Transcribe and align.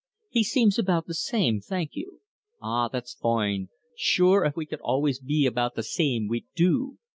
"He 0.31 0.43
seems 0.43 0.79
about 0.79 1.05
the 1.05 1.13
same, 1.13 1.59
thank 1.61 1.91
you." 1.93 2.21
"Ah, 2.59 2.87
that's 2.87 3.13
foine. 3.13 3.69
Shure, 3.95 4.43
if 4.45 4.55
we 4.55 4.65
could 4.65 4.81
always 4.81 5.19
be 5.19 5.45
'about 5.45 5.75
the 5.75 5.83
same,' 5.83 6.27
we'd 6.27 6.47
do. 6.55 6.97